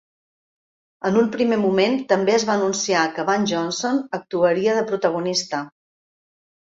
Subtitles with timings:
[1.09, 5.61] En un primer moment també es va anunciar que Van Johnson actuaria de protagonista.